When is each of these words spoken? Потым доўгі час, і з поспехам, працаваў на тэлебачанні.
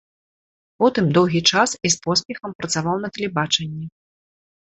Потым 0.83 1.05
доўгі 1.17 1.41
час, 1.51 1.69
і 1.89 1.91
з 1.95 2.01
поспехам, 2.05 2.55
працаваў 2.63 2.95
на 3.05 3.13
тэлебачанні. 3.17 3.85